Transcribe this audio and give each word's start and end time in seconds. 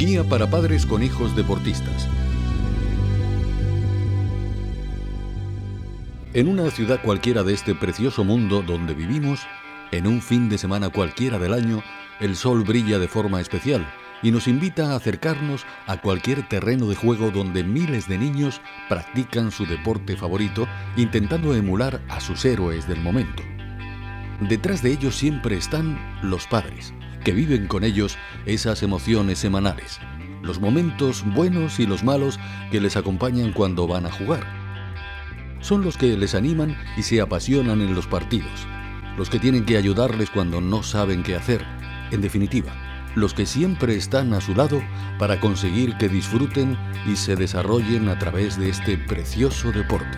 Guía 0.00 0.24
para 0.24 0.48
padres 0.48 0.86
con 0.86 1.02
hijos 1.02 1.36
deportistas. 1.36 2.08
En 6.32 6.48
una 6.48 6.70
ciudad 6.70 7.02
cualquiera 7.02 7.42
de 7.42 7.52
este 7.52 7.74
precioso 7.74 8.24
mundo 8.24 8.62
donde 8.66 8.94
vivimos, 8.94 9.40
en 9.92 10.06
un 10.06 10.22
fin 10.22 10.48
de 10.48 10.56
semana 10.56 10.88
cualquiera 10.88 11.38
del 11.38 11.52
año, 11.52 11.82
el 12.18 12.34
sol 12.34 12.64
brilla 12.64 12.98
de 12.98 13.08
forma 13.08 13.42
especial 13.42 13.86
y 14.22 14.30
nos 14.30 14.48
invita 14.48 14.90
a 14.90 14.96
acercarnos 14.96 15.66
a 15.86 16.00
cualquier 16.00 16.48
terreno 16.48 16.86
de 16.86 16.94
juego 16.94 17.30
donde 17.30 17.62
miles 17.62 18.08
de 18.08 18.16
niños 18.16 18.62
practican 18.88 19.50
su 19.50 19.66
deporte 19.66 20.16
favorito 20.16 20.66
intentando 20.96 21.54
emular 21.54 22.00
a 22.08 22.20
sus 22.20 22.46
héroes 22.46 22.88
del 22.88 23.02
momento. 23.02 23.42
Detrás 24.40 24.82
de 24.82 24.90
ellos 24.90 25.16
siempre 25.16 25.56
están 25.56 25.98
los 26.22 26.46
padres, 26.46 26.94
que 27.24 27.32
viven 27.32 27.66
con 27.66 27.84
ellos 27.84 28.16
esas 28.46 28.82
emociones 28.82 29.38
semanales, 29.38 30.00
los 30.42 30.60
momentos 30.60 31.24
buenos 31.34 31.78
y 31.78 31.86
los 31.86 32.02
malos 32.04 32.40
que 32.70 32.80
les 32.80 32.96
acompañan 32.96 33.52
cuando 33.52 33.86
van 33.86 34.06
a 34.06 34.10
jugar. 34.10 34.46
Son 35.60 35.84
los 35.84 35.98
que 35.98 36.16
les 36.16 36.34
animan 36.34 36.74
y 36.96 37.02
se 37.02 37.20
apasionan 37.20 37.82
en 37.82 37.94
los 37.94 38.06
partidos, 38.06 38.66
los 39.18 39.28
que 39.28 39.38
tienen 39.38 39.66
que 39.66 39.76
ayudarles 39.76 40.30
cuando 40.30 40.62
no 40.62 40.82
saben 40.82 41.22
qué 41.22 41.36
hacer, 41.36 41.62
en 42.10 42.22
definitiva, 42.22 42.72
los 43.14 43.34
que 43.34 43.44
siempre 43.44 43.94
están 43.94 44.32
a 44.32 44.40
su 44.40 44.54
lado 44.54 44.82
para 45.18 45.38
conseguir 45.38 45.98
que 45.98 46.08
disfruten 46.08 46.78
y 47.06 47.16
se 47.16 47.36
desarrollen 47.36 48.08
a 48.08 48.18
través 48.18 48.58
de 48.58 48.70
este 48.70 48.96
precioso 48.96 49.70
deporte. 49.70 50.16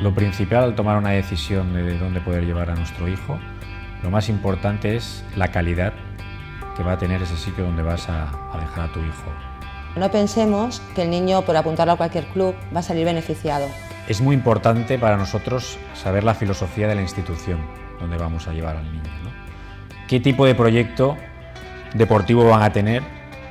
Lo 0.00 0.14
principal 0.14 0.62
al 0.62 0.74
tomar 0.76 0.96
una 0.96 1.10
decisión 1.10 1.74
de 1.74 1.98
dónde 1.98 2.20
poder 2.20 2.44
llevar 2.44 2.70
a 2.70 2.76
nuestro 2.76 3.08
hijo, 3.08 3.40
lo 4.04 4.10
más 4.10 4.28
importante 4.28 4.94
es 4.94 5.24
la 5.34 5.48
calidad 5.48 5.92
que 6.76 6.84
va 6.84 6.92
a 6.92 6.98
tener 6.98 7.20
ese 7.20 7.36
sitio 7.36 7.64
donde 7.64 7.82
vas 7.82 8.08
a, 8.08 8.26
dejar 8.60 8.90
a 8.90 8.92
tu 8.92 9.00
hijo. 9.00 9.32
No 9.96 10.08
pensemos 10.08 10.80
que 10.94 11.02
el 11.02 11.10
niño, 11.10 11.42
por 11.42 11.56
apuntarlo 11.56 11.94
a 11.94 11.96
cualquier 11.96 12.26
club, 12.26 12.54
va 12.74 12.78
a 12.78 12.82
salir 12.84 13.04
beneficiado. 13.04 13.66
Es 14.06 14.20
muy 14.20 14.36
importante 14.36 15.00
para 15.00 15.16
nosotros 15.16 15.78
saber 15.94 16.22
la 16.22 16.34
filosofía 16.34 16.86
de 16.86 16.94
la 16.94 17.02
institución 17.02 17.58
donde 17.98 18.18
vamos 18.18 18.46
a 18.46 18.52
llevar 18.52 18.76
al 18.76 18.84
niño. 18.92 19.02
¿Qué 20.06 20.20
tipo 20.20 20.46
de 20.46 20.54
proyecto 20.54 21.16
deportivo 21.94 22.48
van 22.48 22.62
a 22.62 22.72
tener 22.72 23.02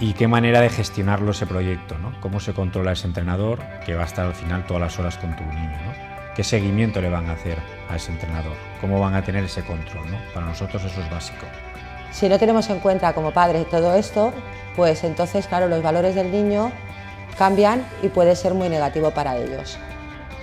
y 0.00 0.14
qué 0.14 0.26
manera 0.26 0.62
de 0.62 0.70
gestionarlo 0.70 1.32
ese 1.32 1.46
proyecto? 1.46 1.98
¿no? 1.98 2.18
¿Cómo 2.20 2.40
se 2.40 2.54
controla 2.54 2.92
ese 2.92 3.06
entrenador 3.06 3.58
que 3.84 3.94
va 3.94 4.04
a 4.04 4.06
estar 4.06 4.26
al 4.26 4.34
final 4.34 4.64
todas 4.64 4.80
las 4.80 4.98
horas 4.98 5.18
con 5.18 5.36
tu 5.36 5.44
niño? 5.44 6.19
¿Qué 6.34 6.44
seguimiento 6.44 7.00
le 7.00 7.10
van 7.10 7.28
a 7.28 7.32
hacer 7.32 7.58
a 7.88 7.96
ese 7.96 8.12
entrenador? 8.12 8.56
¿Cómo 8.80 9.00
van 9.00 9.14
a 9.14 9.22
tener 9.22 9.44
ese 9.44 9.64
control? 9.64 10.06
Para 10.32 10.46
nosotros 10.46 10.84
eso 10.84 11.00
es 11.00 11.10
básico. 11.10 11.46
Si 12.12 12.28
no 12.28 12.38
tenemos 12.38 12.70
en 12.70 12.78
cuenta 12.78 13.12
como 13.12 13.32
padres 13.32 13.68
todo 13.68 13.94
esto, 13.94 14.32
pues 14.76 15.02
entonces, 15.02 15.46
claro, 15.48 15.66
los 15.66 15.82
valores 15.82 16.14
del 16.14 16.30
niño 16.30 16.70
cambian 17.36 17.84
y 18.02 18.08
puede 18.08 18.36
ser 18.36 18.54
muy 18.54 18.68
negativo 18.68 19.10
para 19.10 19.36
ellos. 19.36 19.78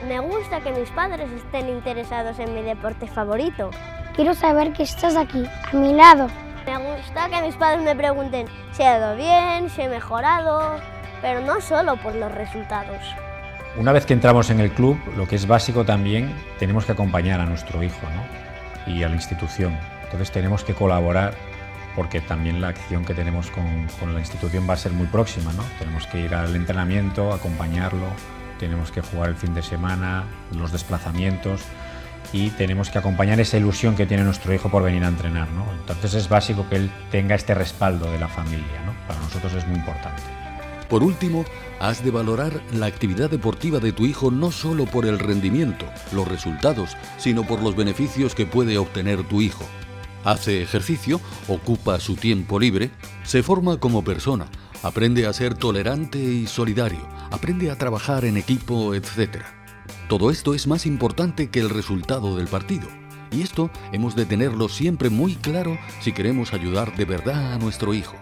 Me 0.07 0.19
gusta 0.19 0.59
que 0.61 0.71
mis 0.71 0.89
padres 0.89 1.29
estén 1.31 1.69
interesados 1.69 2.37
en 2.39 2.53
mi 2.53 2.61
deporte 2.61 3.07
favorito. 3.07 3.71
Quiero 4.15 4.33
saber 4.33 4.73
que 4.73 4.83
estás 4.83 5.15
aquí, 5.15 5.45
a 5.71 5.75
mi 5.75 5.93
lado. 5.93 6.27
Me 6.65 6.77
gusta 6.77 7.29
que 7.29 7.41
mis 7.41 7.55
padres 7.55 7.81
me 7.81 7.95
pregunten 7.95 8.47
si 8.73 8.83
he 8.83 8.85
dado 8.85 9.15
bien, 9.15 9.69
si 9.69 9.83
he 9.83 9.89
mejorado, 9.89 10.79
pero 11.21 11.39
no 11.41 11.61
solo 11.61 11.95
por 11.97 12.13
los 12.13 12.31
resultados. 12.33 13.15
Una 13.77 13.91
vez 13.91 14.07
que 14.07 14.13
entramos 14.13 14.49
en 14.49 14.59
el 14.59 14.71
club, 14.71 14.97
lo 15.15 15.27
que 15.27 15.35
es 15.35 15.45
básico 15.45 15.85
también, 15.85 16.33
tenemos 16.57 16.85
que 16.85 16.93
acompañar 16.93 17.39
a 17.39 17.45
nuestro 17.45 17.83
hijo 17.83 18.01
¿no? 18.15 18.91
y 18.91 19.03
a 19.03 19.09
la 19.09 19.13
institución. 19.13 19.77
Entonces 20.05 20.31
tenemos 20.31 20.63
que 20.63 20.73
colaborar 20.73 21.35
porque 21.95 22.19
también 22.19 22.59
la 22.59 22.69
acción 22.69 23.05
que 23.05 23.13
tenemos 23.13 23.51
con, 23.51 24.13
la 24.13 24.19
institución 24.19 24.67
va 24.67 24.73
a 24.73 24.77
ser 24.77 24.93
muy 24.93 25.05
próxima. 25.05 25.53
¿no? 25.53 25.63
Tenemos 25.77 26.07
que 26.07 26.21
ir 26.21 26.33
al 26.33 26.55
entrenamiento, 26.55 27.31
acompañarlo, 27.31 28.07
tenemos 28.59 28.89
que 28.89 29.01
jugar 29.01 29.29
el 29.29 29.35
fin 29.35 29.53
de 29.53 29.61
semana, 29.61 30.23
los 30.55 30.71
desplazamientos 30.71 31.61
y 32.33 32.49
tenemos 32.49 32.89
que 32.89 32.97
acompañar 32.97 33.39
esa 33.39 33.57
ilusión 33.57 33.95
que 33.95 34.07
tiene 34.07 34.23
nuestro 34.23 34.55
hijo 34.55 34.69
por 34.71 34.81
venir 34.81 35.03
a 35.03 35.09
entrenar. 35.09 35.49
¿no? 35.51 35.71
Entonces 35.73 36.15
es 36.15 36.29
básico 36.29 36.67
que 36.67 36.77
él 36.77 36.91
tenga 37.11 37.35
este 37.35 37.53
respaldo 37.53 38.11
de 38.11 38.17
la 38.17 38.27
familia. 38.27 38.81
¿no? 38.87 38.93
Para 39.07 39.19
nosotros 39.19 39.53
es 39.53 39.67
muy 39.67 39.77
importante. 39.77 40.46
Por 40.89 41.03
último, 41.03 41.45
has 41.79 42.03
de 42.03 42.11
valorar 42.11 42.61
la 42.73 42.85
actividad 42.85 43.29
deportiva 43.29 43.79
de 43.79 43.91
tu 43.91 44.05
hijo 44.05 44.31
no 44.31 44.51
solo 44.51 44.85
por 44.85 45.05
el 45.05 45.19
rendimiento, 45.19 45.85
los 46.13 46.27
resultados, 46.27 46.95
sino 47.17 47.45
por 47.45 47.61
los 47.61 47.75
beneficios 47.75 48.35
que 48.35 48.45
puede 48.45 48.77
obtener 48.77 49.23
tu 49.27 49.41
hijo 49.41 49.65
hace 50.27 50.61
ejercicio, 50.61 51.21
ocupa 51.47 51.99
su 52.01 52.15
tiempo 52.15 52.59
libre, 52.59 52.91
se 53.23 53.43
forma 53.43 53.79
como 53.79 54.03
persona, 54.03 54.47
aprende 54.83 55.25
a 55.25 55.31
ser 55.31 55.55
tolerante 55.55 56.19
y 56.19 56.47
solidario, 56.47 57.07
aprende 57.31 57.71
a 57.71 57.77
trabajar 57.77 58.25
en 58.25 58.35
equipo, 58.35 58.93
etc. 58.93 59.43
Todo 60.09 60.29
esto 60.29 60.53
es 60.53 60.67
más 60.67 60.85
importante 60.85 61.49
que 61.49 61.61
el 61.61 61.69
resultado 61.69 62.35
del 62.35 62.47
partido. 62.47 62.87
Y 63.31 63.41
esto 63.41 63.69
hemos 63.91 64.15
de 64.15 64.25
tenerlo 64.25 64.69
siempre 64.69 65.09
muy 65.09 65.35
claro 65.35 65.77
si 66.01 66.11
queremos 66.11 66.53
ayudar 66.53 66.95
de 66.95 67.05
verdad 67.05 67.53
a 67.53 67.57
nuestro 67.57 67.93
hijo. 67.93 68.15